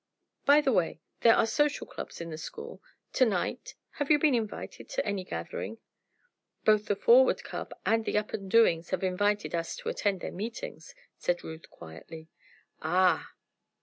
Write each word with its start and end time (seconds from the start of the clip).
"By 0.47 0.61
the 0.61 0.71
way, 0.71 0.99
there 1.19 1.35
are 1.35 1.45
social 1.45 1.85
clubs 1.85 2.19
in 2.19 2.31
the 2.31 2.37
school. 2.39 2.81
To 3.13 3.23
night 3.23 3.75
have 3.99 4.09
you 4.09 4.17
been 4.17 4.33
invited 4.33 4.89
to 4.89 5.05
any 5.05 5.23
gathering?" 5.23 5.77
"Both 6.65 6.87
the 6.87 6.95
Forward 6.95 7.43
Club 7.43 7.71
and 7.85 8.03
the 8.03 8.17
Up 8.17 8.33
and 8.33 8.49
Doings 8.49 8.89
have 8.89 9.03
invited 9.03 9.53
us 9.53 9.75
to 9.75 9.89
attend 9.89 10.21
their 10.21 10.31
meetings," 10.31 10.95
said 11.19 11.43
Ruth, 11.43 11.69
quietly. 11.69 12.29
"Ah!" 12.81 13.33